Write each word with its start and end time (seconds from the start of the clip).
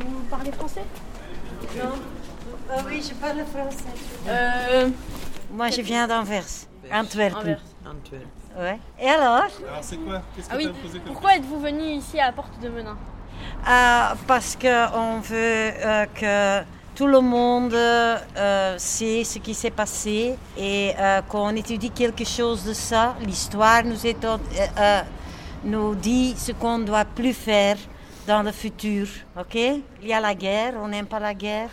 Vous 0.00 0.22
parlez 0.30 0.52
français? 0.52 0.84
Non. 1.76 1.90
Ah 2.70 2.76
oui, 2.86 3.02
je 3.06 3.14
parle 3.14 3.38
français. 3.46 3.84
Euh. 4.28 4.88
Moi, 5.52 5.70
je 5.70 5.80
viens 5.82 6.06
d'Anvers, 6.08 6.44
Antwerpen. 6.92 7.38
Anvers. 7.40 7.60
Ouais. 8.58 8.78
Et 9.00 9.08
alors? 9.08 9.42
Alors 9.42 9.50
c'est 9.82 9.96
quoi? 9.96 10.22
Qu'est-ce 10.36 10.48
que 10.48 10.52
Ah 10.54 10.56
oui, 10.56 10.66
t'as 10.72 10.80
posé 10.86 10.98
comme 11.00 11.12
pourquoi 11.12 11.36
êtes-vous 11.36 11.58
venu 11.60 11.82
ici 11.82 12.18
à 12.20 12.26
la 12.26 12.32
porte 12.32 12.58
de 12.62 12.68
Menin? 12.68 12.96
Ah, 13.66 14.14
Parce 14.26 14.56
qu'on 14.56 15.20
veut 15.20 15.34
euh, 15.36 16.06
que 16.14 16.64
tout 16.94 17.06
le 17.08 17.20
monde 17.20 17.74
euh, 17.74 18.74
sait 18.78 19.24
ce 19.24 19.38
qui 19.40 19.54
s'est 19.54 19.72
passé 19.72 20.36
et 20.56 20.92
euh, 20.98 21.20
qu'on 21.22 21.50
étudie 21.56 21.90
quelque 21.90 22.24
chose 22.24 22.64
de 22.64 22.72
ça. 22.72 23.16
L'histoire 23.20 23.82
nous, 23.84 24.06
est- 24.06 24.24
euh, 24.24 24.36
euh, 24.78 25.00
nous 25.64 25.94
dit 25.96 26.34
ce 26.38 26.52
qu'on 26.52 26.78
ne 26.78 26.84
doit 26.84 27.04
plus 27.04 27.32
faire 27.34 27.76
dans 28.26 28.42
le 28.42 28.52
futur. 28.52 29.06
Ok? 29.38 29.54
Il 29.54 30.08
y 30.08 30.12
a 30.12 30.20
la 30.20 30.34
guerre, 30.34 30.74
on 30.82 30.88
n'aime 30.88 31.06
pas 31.06 31.20
la 31.20 31.34
guerre. 31.34 31.70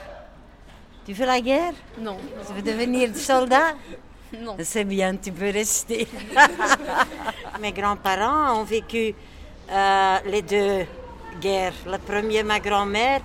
Tu 1.05 1.13
veux 1.13 1.25
la 1.25 1.41
guerre? 1.41 1.73
Non. 1.99 2.17
Tu 2.47 2.53
veux 2.53 2.61
devenir 2.61 3.15
soldat? 3.15 3.75
Non. 4.39 4.55
C'est 4.63 4.85
bien, 4.85 5.15
tu 5.15 5.31
peux 5.31 5.49
rester. 5.51 6.07
Mes 7.61 7.71
grands-parents 7.71 8.59
ont 8.59 8.63
vécu 8.63 9.13
euh, 9.69 10.17
les 10.25 10.41
deux 10.41 10.85
guerres. 11.39 11.73
La 11.85 11.97
première, 11.97 12.45
ma 12.45 12.59
grand-mère 12.59 13.21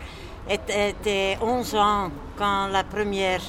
était, 0.48 0.90
était 0.90 1.38
11 1.40 1.74
ans 1.76 2.10
quand 2.36 2.68
la 2.68 2.82
première 2.82 3.42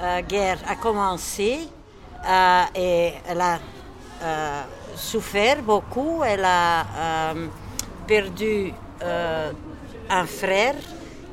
euh, 0.00 0.20
guerre 0.22 0.58
a 0.68 0.76
commencé 0.76 1.68
euh, 2.26 2.62
et 2.74 3.12
elle 3.28 3.40
a 3.40 3.58
souffert 4.96 5.62
beaucoup. 5.62 6.22
Elle 6.24 6.44
a 6.44 7.34
perdu 8.06 8.72
un 9.02 10.26
frère 10.26 10.74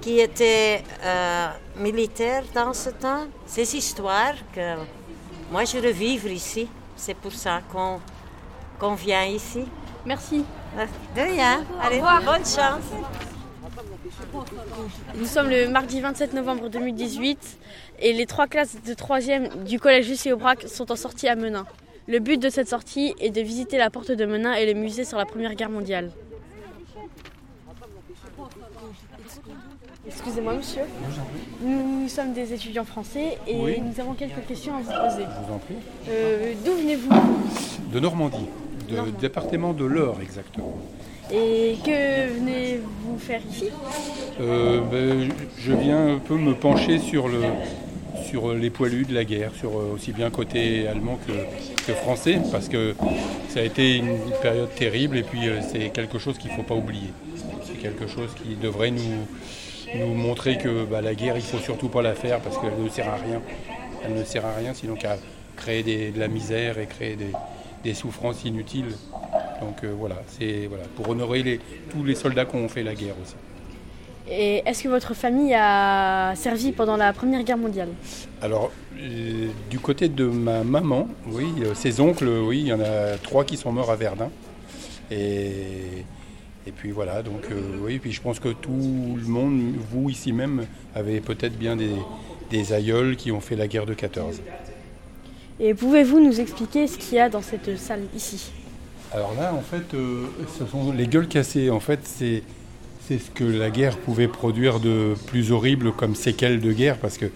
qui 0.02 0.20
était 0.20 0.83
euh, 1.03 1.47
militaire 1.78 2.44
dans 2.53 2.73
ce 2.73 2.89
temps. 2.91 3.25
Ces 3.45 3.75
histoires 3.75 4.36
que 4.53 4.75
moi 5.52 5.66
je 5.66 5.78
veux 5.80 5.91
vivre 5.91 6.28
ici. 6.28 6.67
C'est 6.95 7.16
pour 7.16 7.33
ça 7.33 7.61
qu'on 7.72 8.00
qu'on 8.80 8.94
vient 8.94 9.25
ici. 9.25 9.66
Merci. 10.06 10.45
De 11.16 11.22
rien. 11.22 11.66
Allez, 11.81 12.00
bonne 12.00 12.45
chance. 12.45 12.88
Nous 15.16 15.25
sommes 15.25 15.50
le 15.50 15.67
mardi 15.69 16.00
27 16.00 16.34
novembre 16.34 16.69
2018 16.69 17.58
et 18.00 18.13
les 18.13 18.25
trois 18.25 18.47
classes 18.47 18.78
de 18.86 18.94
3e 18.94 19.63
du 19.63 19.80
collège 19.80 20.08
Lucie 20.08 20.31
Aubrac 20.31 20.67
sont 20.67 20.91
en 20.91 20.95
sortie 20.95 21.28
à 21.28 21.36
Menin. 21.36 21.66
Le 22.08 22.19
but 22.19 22.41
de 22.41 22.50
cette 22.50 22.69
sortie 22.69 23.13
est 23.19 23.31
de 23.31 23.41
visiter 23.41 23.78
la 23.78 23.89
porte 23.89 24.11
de 24.11 24.25
Menin 24.25 24.53
et 24.53 24.72
le 24.72 24.80
musée 24.80 25.03
sur 25.03 25.17
la 25.17 25.25
Première 25.25 25.56
Guerre 25.56 25.69
mondiale. 25.69 26.11
Excusez-moi 30.07 30.53
monsieur, 30.53 30.81
nous 31.61 32.07
sommes 32.07 32.33
des 32.33 32.53
étudiants 32.53 32.85
français 32.85 33.38
et 33.47 33.55
Oui. 33.59 33.81
nous 33.81 33.99
avons 33.99 34.13
quelques 34.13 34.45
questions 34.47 34.73
à 34.75 34.79
vous 34.79 34.91
poser. 35.09 35.23
Je 35.23 35.47
vous 35.47 35.53
en 35.53 35.57
prie. 35.57 35.75
Euh, 36.09 36.53
D'où 36.66 36.73
venez-vous 36.73 37.09
De 37.91 37.99
Normandie, 37.99 38.45
de 38.89 38.95
Normandie. 38.95 39.17
département 39.19 39.73
de 39.73 39.85
l'Eure 39.85 40.17
exactement. 40.21 40.73
et 41.31 41.75
que 41.83 42.33
venez-vous 42.33 43.17
faire 43.19 43.41
ici? 43.49 43.66
Euh, 44.39 44.81
ben, 44.81 45.29
je 45.59 45.73
viens 45.73 46.16
un 46.16 46.19
peu 46.19 46.35
me 46.35 46.53
pencher 46.53 46.99
sur, 46.99 47.27
le, 47.27 47.41
sur 48.29 48.53
les 48.53 48.69
poilus 48.69 49.05
de 49.05 49.13
la 49.13 49.25
guerre, 49.25 49.51
sur 49.55 49.72
euh, 49.72 49.94
aussi 49.95 50.13
bien 50.13 50.29
côté 50.29 50.88
allemand 50.88 51.17
que, 51.27 51.33
que 51.85 51.94
français, 51.94 52.39
parce 52.51 52.69
que 52.69 52.95
ça 53.49 53.59
a 53.59 53.63
été 53.63 53.97
une 53.97 54.17
période 54.41 54.73
terrible 54.75 55.17
et 55.17 55.23
puis 55.23 55.41
c'est 55.69 55.89
quelque 55.89 56.17
chose 56.19 56.38
qu'il 56.38 56.51
ne 56.51 56.55
faut 56.55 56.63
pas 56.63 56.75
oublier. 56.75 57.09
C'est 57.78 57.83
quelque 57.89 58.08
chose 58.08 58.30
qui 58.42 58.56
devrait 58.56 58.92
nous, 58.92 59.28
nous 60.00 60.14
montrer 60.16 60.58
que 60.58 60.83
bah, 60.86 61.02
la 61.02 61.14
guerre, 61.14 61.36
il 61.36 61.42
ne 61.44 61.47
faut 61.47 61.59
surtout 61.59 61.89
pas 61.89 62.02
la 62.02 62.16
faire 62.16 62.39
parce 62.39 62.58
qu'elle 62.58 62.81
ne 62.81 62.89
sert 62.89 63.08
à 63.08 63.16
rien. 63.17 63.42
Elle 64.03 64.16
ne 64.16 64.23
sert 64.23 64.45
à 64.45 64.53
rien 64.56 64.74
sinon 64.74 64.96
qu'à 64.96 65.18
créer 65.56 65.84
des- 65.84 66.12
de 66.12 66.19
la 66.19 66.28
misère 66.28 66.79
et 66.79 66.88
créer 66.88 67.16
des, 67.16 67.31
des 67.84 67.94
souffrances 67.94 68.44
inutiles. 68.46 68.96
Donc 69.62 69.84
euh, 69.84 69.94
voilà, 69.97 70.16
c'est 70.28 70.68
voilà, 70.68 70.85
pour 70.96 71.09
honorer 71.09 71.44
les- 71.44 71.59
tous 71.91 72.03
les 72.03 72.16
soldats 72.16 72.46
qui 72.46 72.56
ont 72.56 72.68
fait 72.69 72.84
la 72.84 72.96
guerre 72.96 73.16
aussi. 73.22 73.35
Et 74.30 74.63
est-ce 74.66 74.84
que 74.84 74.90
votre 74.90 75.13
famille 75.13 75.53
a 75.53 76.34
servi 76.35 76.72
pendant 76.72 76.97
la 76.97 77.13
Première 77.13 77.44
Guerre 77.44 77.57
mondiale? 77.57 77.90
Alors, 78.41 78.72
euh, 79.00 79.47
du 79.69 79.80
côté 79.80 80.09
de 80.09 80.25
ma 80.25 80.63
maman, 80.63 81.07
oui, 81.28 81.46
euh, 81.62 81.74
ses 81.75 82.01
oncles, 82.01 82.28
oui, 82.28 82.59
il 82.62 82.68
y 82.68 82.74
en 82.74 82.81
a 82.81 83.18
trois 83.22 83.46
qui 83.46 83.56
sont 83.56 83.72
morts 83.72 83.90
à 83.91 83.96
Verdun. 83.96 84.30
Et, 85.12 86.03
et 86.67 86.72
puis 86.72 86.91
voilà, 86.91 87.23
donc 87.23 87.45
euh, 87.51 87.78
oui, 87.81 88.00
puis 88.00 88.11
je 88.11 88.22
pense 88.22 88.39
que 88.39 88.50
tout 88.50 89.17
le 89.17 89.28
monde, 89.28 89.73
vous 89.91 90.09
ici 90.09 90.33
même, 90.33 90.66
avez 90.95 91.22
peut-être 91.22 91.57
bien 91.57 91.75
des, 91.75 91.91
des 92.51 92.73
aïeuls 92.73 93.16
qui 93.16 93.31
ont 93.31 93.39
fait 93.41 93.55
la 93.55 93.67
guerre 93.67 93.85
de 93.85 93.94
14. 93.94 94.41
Et 95.59 95.73
pouvez-vous 95.73 96.19
nous 96.19 96.39
expliquer 96.39 96.88
ce 96.88 96.97
qu'il 96.97 97.17
y 97.17 97.19
a 97.19 97.29
dans 97.29 97.41
cette 97.41 97.77
salle 97.77 98.01
ici? 98.16 98.51
Alors 99.11 99.33
là, 99.39 99.53
en 99.53 99.61
fait, 99.61 99.94
euh, 99.94 100.25
ce 100.59 100.66
sont 100.66 100.91
les 100.91 101.07
gueules 101.07 101.27
cassées. 101.27 101.69
En 101.69 101.79
fait, 101.79 102.00
c'est 102.03 102.44
c'est 103.07 103.19
ce 103.19 103.31
que 103.31 103.45
la 103.45 103.69
guerre 103.69 103.97
pouvait 103.97 104.27
produire 104.27 104.81
de 104.81 105.13
plus 105.27 105.53
horrible 105.53 105.94
comme 105.94 106.13
séquelles 106.13 106.59
de 106.59 106.73
guerre, 106.73 106.97
parce 106.97 107.17
que 107.17 107.27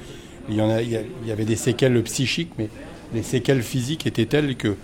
il 0.49 0.55
y 0.55 0.61
en 0.61 0.69
a, 0.69 0.81
il 0.81 0.89
y, 0.91 0.97
a- 0.97 1.01
il 1.23 1.27
y 1.27 1.31
avait 1.31 1.45
des 1.45 1.55
séquelles 1.55 2.01
psychiques, 2.03 2.51
mais 2.57 2.67
les 3.13 3.23
séquelles 3.23 3.63
physiques 3.63 4.05
étaient 4.05 4.25
telles 4.25 4.57
que 4.57 4.75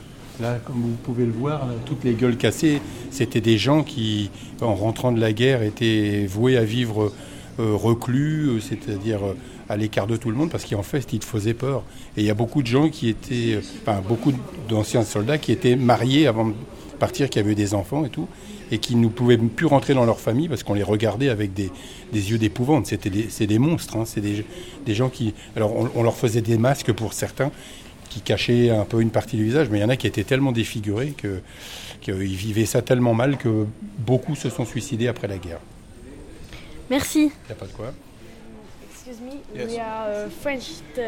là, 0.42 0.60
comme 0.66 0.82
vous 0.82 0.96
pouvez 1.04 1.26
le 1.26 1.32
voir, 1.32 1.68
toutes 1.86 2.04
les 2.04 2.14
gueules 2.14 2.38
cassées, 2.38 2.82
c'était 3.12 3.42
des 3.42 3.58
gens 3.58 3.84
qui, 3.84 4.30
en 4.62 4.76
rentrant 4.76 5.12
de 5.12 5.20
la 5.20 5.34
guerre, 5.34 5.64
étaient 5.64 6.26
voués 6.28 6.58
à 6.58 6.64
vivre 6.64 7.12
euh, 7.60 7.76
reclus, 7.76 8.50
euh, 8.50 8.60
c'est-à-dire 8.60 9.26
euh, 9.26 9.34
à 9.68 9.78
l'écart 9.78 10.06
de 10.06 10.16
tout 10.16 10.30
le 10.30 10.36
monde, 10.36 10.52
parce 10.52 10.66
qu'en 10.66 10.84
fait, 10.84 11.12
ils 11.12 11.20
te 11.20 11.26
faisaient 11.26 11.56
peur. 11.56 11.84
Et 12.16 12.22
il 12.22 12.26
y 12.26 12.30
a 12.30 12.36
beaucoup 12.36 12.62
de 12.62 12.68
gens 12.68 12.90
qui 12.90 13.10
étaient, 13.10 13.60
enfin, 13.82 14.00
beaucoup 14.08 14.32
d'anciens 14.70 15.04
soldats 15.04 15.40
qui 15.40 15.52
étaient 15.52 15.76
mariés 15.76 16.28
avant 16.28 16.50
de 16.50 16.54
partir, 17.00 17.30
qui 17.30 17.40
avaient 17.40 17.56
des 17.56 17.74
enfants 17.74 18.06
et 18.06 18.10
tout, 18.10 18.28
et 18.70 18.78
qui 18.78 18.96
ne 18.96 19.08
pouvaient 19.08 19.38
plus 19.38 19.66
rentrer 19.66 19.96
dans 19.96 20.06
leur 20.06 20.20
famille 20.20 20.48
parce 20.48 20.62
qu'on 20.62 20.76
les 20.76 20.84
regardait 20.84 21.30
avec 21.30 21.54
des, 21.54 21.72
yeux 22.14 22.38
d'épouvante. 22.38 22.86
C'était 22.86 23.10
des, 23.10 23.48
des 23.48 23.60
monstres, 23.60 23.98
hein, 23.98 24.04
c'est 24.06 24.22
des, 24.22 24.94
gens 24.94 25.10
qui. 25.10 25.34
Alors, 25.56 25.74
on 25.96 26.04
leur 26.04 26.16
faisait 26.16 26.42
des 26.42 26.60
masques 26.60 26.92
pour 26.92 27.14
certains 27.14 27.52
qui 28.10 28.22
cachaient 28.22 28.70
un 28.70 28.86
peu 28.86 29.02
une 29.02 29.10
partie 29.12 29.36
du 29.38 29.44
visage, 29.44 29.70
mais 29.70 29.80
il 29.80 29.82
y 29.82 29.86
en 29.86 29.90
a 29.90 29.98
qui 29.98 30.08
étaient 30.08 30.24
tellement 30.24 30.52
défigurés 30.52 31.12
que 31.12 31.42
qu'ils 32.02 32.14
vivaient 32.36 32.66
ça 32.66 32.82
tellement 32.82 33.14
mal 33.14 33.38
que 33.38 33.66
beaucoup 34.00 34.36
se 34.36 34.50
sont 34.50 34.66
suicidés 34.66 35.08
après 35.08 35.28
la 35.28 35.38
guerre. 35.38 35.60
Merci. 36.90 37.24
Il 37.24 37.46
n'y 37.48 37.52
a 37.52 37.56
pas 37.56 37.66
de 37.66 37.72
quoi. 37.74 37.94
Excuse 38.90 39.20
me, 39.22 39.40
Yes. 39.58 39.70
we 39.72 39.80
are 39.80 40.26
a 40.26 40.30
French 40.42 40.64
stu- 40.64 41.02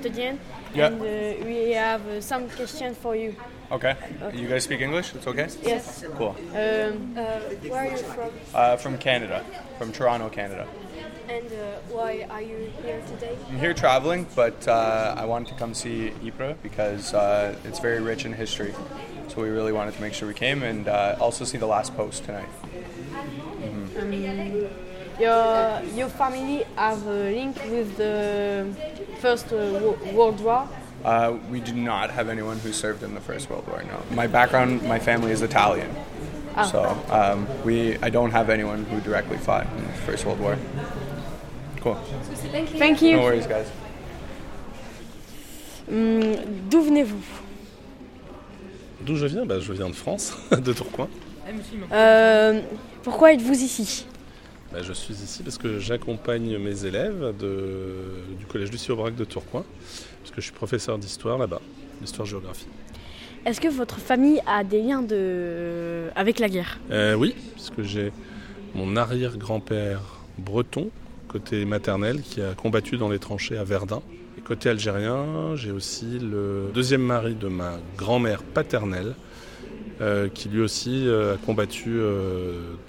student 0.00 0.38
Yeah. 0.74 0.88
and 0.88 1.00
uh, 1.00 1.44
we 1.46 1.72
have 1.76 2.00
uh, 2.08 2.20
some 2.20 2.46
questions 2.48 2.94
for 3.00 3.14
you. 3.16 3.32
Okay. 3.70 3.94
You 4.34 4.48
guys 4.48 4.60
speak 4.64 4.80
English? 4.80 5.12
It's 5.14 5.26
okay? 5.26 5.46
Yes. 5.64 6.04
Cool. 6.18 6.34
Um, 6.54 7.14
where 7.68 7.80
are 7.82 7.90
you 7.90 7.96
from? 7.96 8.30
Uh, 8.54 8.76
from 8.76 8.98
Canada, 8.98 9.42
from 9.78 9.92
Toronto, 9.92 10.28
Canada. 10.28 10.66
And 11.28 11.46
uh, 11.46 11.78
why 11.90 12.26
are 12.30 12.42
you 12.42 12.70
here 12.82 13.00
today? 13.08 13.36
I'm 13.48 13.58
here 13.58 13.74
traveling, 13.74 14.26
but 14.34 14.66
uh, 14.68 15.14
I 15.16 15.24
wanted 15.24 15.48
to 15.48 15.54
come 15.54 15.74
see 15.74 16.12
Ypres 16.24 16.56
because 16.62 17.14
uh, 17.14 17.56
it's 17.64 17.78
very 17.78 18.00
rich 18.00 18.24
in 18.24 18.32
history. 18.32 18.74
So 19.28 19.42
we 19.42 19.48
really 19.48 19.72
wanted 19.72 19.94
to 19.94 20.00
make 20.00 20.14
sure 20.14 20.28
we 20.28 20.34
came 20.34 20.62
and 20.62 20.86
uh, 20.86 21.16
also 21.18 21.44
see 21.44 21.58
the 21.58 21.66
last 21.66 21.96
post 21.96 22.24
tonight. 22.24 22.48
Your, 25.18 25.82
your 25.94 26.08
family 26.08 26.64
have 26.76 27.06
a 27.06 27.30
link 27.30 27.56
with 27.70 27.96
the 27.96 28.74
First 29.20 29.52
uh, 29.52 29.94
World 30.12 30.40
War. 30.40 30.68
Uh, 31.04 31.36
we 31.50 31.60
do 31.60 31.72
not 31.74 32.10
have 32.10 32.28
anyone 32.28 32.58
who 32.58 32.72
served 32.72 33.02
in 33.02 33.14
the 33.14 33.20
First 33.20 33.48
World 33.50 33.66
War. 33.68 33.82
No, 33.84 34.02
my 34.14 34.26
background, 34.26 34.82
my 34.82 34.98
family 34.98 35.32
is 35.32 35.42
Italian, 35.42 35.94
so 36.70 36.98
um, 37.10 37.46
we 37.62 37.98
I 37.98 38.08
don't 38.08 38.30
have 38.30 38.48
anyone 38.48 38.84
who 38.86 39.00
directly 39.00 39.36
fought 39.36 39.66
in 39.76 39.84
the 39.84 39.92
First 40.06 40.24
World 40.24 40.40
War. 40.40 40.56
Cool. 41.84 41.96
Thank 42.78 43.02
you. 43.02 43.12
No 43.16 43.22
worries, 43.22 43.46
guys. 43.46 43.66
Hum, 45.90 46.34
D'où 46.70 46.80
venez-vous? 46.82 47.22
D'où 49.04 49.16
je 49.16 49.26
viens? 49.26 49.44
Bah, 49.44 49.60
Je 49.60 49.72
viens 49.72 49.90
de 49.90 49.94
France, 49.94 50.32
de 50.50 50.72
Tourcoing. 50.72 51.08
Euh, 51.92 52.60
Pourquoi 53.02 53.34
êtes-vous 53.34 53.52
ici? 53.62 54.06
Bah, 54.72 54.78
je 54.82 54.92
suis 54.94 55.12
ici 55.14 55.42
parce 55.42 55.58
que 55.58 55.78
j'accompagne 55.78 56.56
mes 56.58 56.86
élèves 56.86 57.34
de- 57.38 58.34
du 58.38 58.46
collège 58.46 58.70
Lucie 58.72 58.90
Aubrac 58.90 59.14
de 59.14 59.24
Tourcoing, 59.24 59.64
parce 60.22 60.30
que 60.34 60.40
je 60.40 60.46
suis 60.46 60.54
professeur 60.54 60.96
d'histoire 60.98 61.36
là-bas, 61.36 61.60
d'histoire-géographie. 62.00 62.66
Est-ce 63.44 63.60
que 63.60 63.68
votre 63.68 63.98
famille 63.98 64.40
a 64.46 64.64
des 64.64 64.80
liens 64.80 65.02
de... 65.02 66.08
avec 66.16 66.38
la 66.38 66.48
guerre? 66.48 66.78
Euh, 66.90 67.14
oui, 67.14 67.36
parce 67.54 67.68
que 67.68 67.82
j'ai 67.82 68.10
mon 68.74 68.96
arrière-grand-père 68.96 70.00
breton, 70.38 70.88
côté 71.34 71.64
maternel, 71.64 72.22
qui 72.22 72.40
a 72.40 72.54
combattu 72.54 72.96
dans 72.96 73.08
les 73.08 73.18
tranchées 73.18 73.58
à 73.58 73.64
Verdun. 73.64 74.02
Et 74.38 74.40
côté 74.40 74.68
algérien, 74.68 75.56
j'ai 75.56 75.72
aussi 75.72 76.20
le 76.20 76.70
deuxième 76.72 77.02
mari 77.02 77.34
de 77.34 77.48
ma 77.48 77.72
grand-mère 77.98 78.44
paternelle, 78.44 79.14
qui 80.32 80.48
lui 80.48 80.60
aussi 80.60 81.08
a 81.08 81.36
combattu 81.44 81.98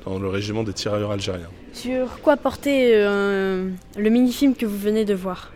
dans 0.05 0.19
le 0.19 0.27
régiment 0.27 0.61
des 0.61 0.73
tirailleurs 0.73 1.09
algériens. 1.09 1.49
Sur 1.73 2.19
quoi 2.21 2.37
portait 2.37 3.03
le 3.03 4.09
mini-film 4.09 4.53
que 4.53 4.67
vous 4.67 4.77
venez 4.77 5.05
de 5.05 5.15
voir? 5.15 5.51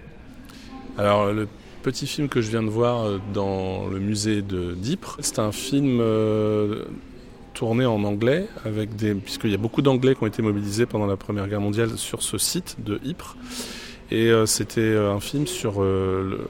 Alors 0.97 1.31
le 1.31 1.47
petit 1.83 2.07
film 2.07 2.27
que 2.27 2.41
je 2.41 2.49
viens 2.49 2.63
de 2.63 2.69
voir 2.69 3.19
dans 3.33 3.85
le 3.87 3.99
musée 3.99 4.41
de 4.41 4.73
d'Ypres, 4.73 5.17
c'est 5.19 5.37
un 5.37 5.51
film 5.51 6.01
tourné 7.59 7.85
en 7.85 8.05
anglais, 8.05 8.47
avec 8.63 8.95
des, 8.95 9.13
puisqu'il 9.13 9.51
y 9.51 9.53
a 9.53 9.57
beaucoup 9.57 9.81
d'anglais 9.81 10.15
qui 10.15 10.23
ont 10.23 10.27
été 10.27 10.41
mobilisés 10.41 10.85
pendant 10.85 11.07
la 11.07 11.17
Première 11.17 11.45
Guerre 11.49 11.59
mondiale 11.59 11.97
sur 11.97 12.23
ce 12.23 12.37
site 12.37 12.77
de 12.85 13.01
Ypres. 13.03 13.35
Et 14.11 14.31
euh, 14.31 14.45
c'était 14.45 14.79
euh, 14.79 15.11
un 15.11 15.19
film 15.19 15.45
sur 15.45 15.83
euh, 15.83 16.47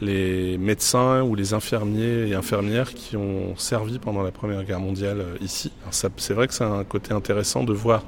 les 0.00 0.56
médecins 0.56 1.20
ou 1.20 1.34
les 1.34 1.52
infirmiers 1.52 2.28
et 2.28 2.34
infirmières 2.34 2.94
qui 2.94 3.18
ont 3.18 3.54
servi 3.58 3.98
pendant 3.98 4.22
la 4.22 4.30
Première 4.30 4.64
Guerre 4.64 4.80
mondiale 4.80 5.26
ici. 5.42 5.72
C'est 5.90 6.32
vrai 6.32 6.48
que 6.48 6.54
c'est 6.54 6.64
un 6.64 6.84
côté 6.84 7.12
intéressant 7.12 7.62
de 7.62 7.74
voir 7.74 8.02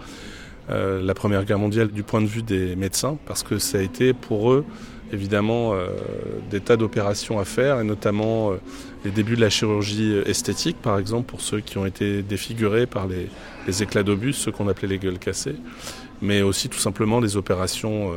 la 0.70 1.14
Première 1.14 1.44
Guerre 1.44 1.58
mondiale 1.58 1.88
du 1.88 2.02
point 2.02 2.22
de 2.22 2.26
vue 2.26 2.42
des 2.42 2.76
médecins, 2.76 3.18
parce 3.26 3.42
que 3.42 3.58
ça 3.58 3.78
a 3.78 3.82
été 3.82 4.12
pour 4.14 4.52
eux 4.52 4.64
évidemment 5.12 5.75
des 6.50 6.60
tas 6.60 6.76
d'opérations 6.76 7.38
à 7.38 7.44
faire, 7.44 7.81
et 7.81 7.84
notamment 7.84 8.52
les 9.05 9.10
débuts 9.10 9.37
de 9.37 9.40
la 9.40 9.50
chirurgie 9.50 10.12
esthétique, 10.26 10.76
par 10.82 10.99
exemple, 10.99 11.26
pour 11.26 11.40
ceux 11.40 11.60
qui 11.60 11.78
ont 11.78 11.87
été 11.87 12.22
défigurés 12.22 12.87
par 12.87 13.06
les, 13.06 13.82
éclats 13.82 14.02
d'obus, 14.02 14.32
ceux 14.32 14.52
qu'on 14.52 14.69
appelait 14.69 14.88
les 14.88 14.99
gueules 14.99 15.19
cassées, 15.19 15.56
mais 16.20 16.43
aussi 16.43 16.69
tout 16.69 16.78
simplement 16.78 17.20
des 17.20 17.37
opérations 17.37 18.12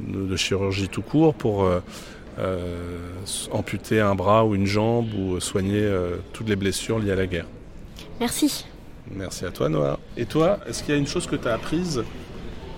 de, 0.00 0.36
chirurgie 0.36 0.88
tout 0.88 1.02
court 1.02 1.34
pour 1.34 1.64
euh, 1.64 1.80
euh, 2.38 2.98
amputer 3.52 4.00
un 4.00 4.14
bras 4.14 4.44
ou 4.44 4.54
une 4.54 4.66
jambe 4.66 5.12
ou 5.14 5.40
soigner 5.40 5.82
euh, 5.82 6.16
toutes 6.32 6.48
les 6.48 6.56
blessures 6.56 6.98
liées 6.98 7.12
à 7.12 7.16
la 7.16 7.26
guerre. 7.26 7.46
Merci. 8.18 8.66
Merci 9.10 9.44
à 9.44 9.50
toi 9.50 9.68
Noah. 9.68 9.98
Et 10.16 10.26
toi, 10.26 10.58
est-ce 10.66 10.82
qu'il 10.82 10.94
y 10.94 10.96
a 10.96 11.00
une 11.00 11.06
chose 11.06 11.26
que 11.26 11.36
tu 11.36 11.48
as 11.48 11.54
apprise, 11.54 12.02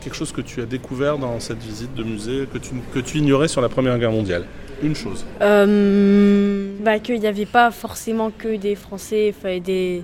quelque 0.02 0.14
chose 0.14 0.32
que 0.32 0.40
tu 0.40 0.60
as 0.60 0.66
découvert 0.66 1.18
dans 1.18 1.38
cette 1.40 1.62
visite 1.62 1.94
de 1.94 2.02
musée 2.02 2.46
que 2.52 2.58
tu, 2.58 2.70
que 2.92 2.98
tu 2.98 3.18
ignorais 3.18 3.48
sur 3.48 3.60
la 3.60 3.68
Première 3.68 3.98
Guerre 3.98 4.12
mondiale? 4.12 4.44
Une 4.82 4.94
chose. 4.94 5.24
Bah, 5.40 6.98
Qu'il 6.98 7.20
n'y 7.20 7.26
avait 7.26 7.46
pas 7.46 7.70
forcément 7.70 8.30
que 8.30 8.56
des 8.56 8.74
Français, 8.74 9.32
des, 9.64 10.02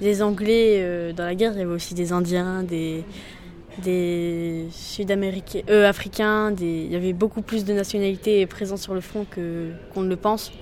des 0.00 0.22
Anglais 0.22 1.12
dans 1.16 1.24
la 1.24 1.34
guerre, 1.34 1.52
il 1.54 1.58
y 1.58 1.62
avait 1.62 1.74
aussi 1.74 1.94
des 1.94 2.12
Indiens, 2.12 2.62
des, 2.62 3.04
des 3.80 4.66
Sud-Américains, 4.70 5.60
euh, 5.70 5.88
Africains, 5.88 6.54
il 6.60 6.90
y 6.90 6.96
avait 6.96 7.12
beaucoup 7.12 7.42
plus 7.42 7.64
de 7.64 7.72
nationalités 7.72 8.46
présentes 8.46 8.78
sur 8.78 8.94
le 8.94 9.00
front 9.00 9.26
que 9.28 9.70
qu'on 9.92 10.02
ne 10.02 10.08
le 10.08 10.16
pense. 10.16 10.52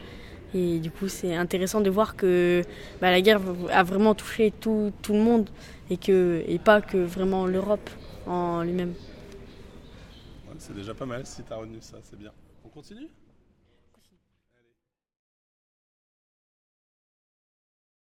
Et 0.55 0.79
du 0.79 0.91
coup, 0.91 1.09
c'est 1.09 1.35
intéressant 1.35 1.81
de 1.81 1.91
voir 1.91 2.17
que 2.17 2.63
bah, 3.03 3.11
la 3.11 3.21
guerre 3.21 3.41
a 3.71 3.83
vraiment 3.83 4.15
touché 4.15 4.53
tout, 4.59 4.93
tout, 5.03 5.13
le 5.13 5.19
monde 5.19 5.51
et, 5.91 5.97
que, 5.97 6.45
et 6.47 6.59
pas 6.59 6.81
que 6.81 6.99
vraiment 6.99 7.47
l'Europe 7.47 7.91
en 8.27 8.63
lui-même. 8.63 8.95
c'est 10.59 10.75
déjà 10.75 10.95
pas 10.95 11.07
mal 11.07 11.25
si 11.27 11.43
tu 11.43 11.53
as 11.53 11.57
retenu 11.57 11.79
ça, 11.81 11.99
c'est 12.03 12.19
bien. 12.19 12.33
On 12.65 12.69
continue? 12.69 13.09